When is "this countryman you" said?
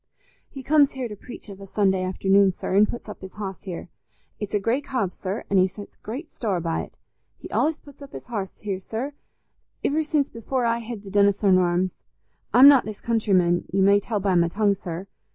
12.85-13.83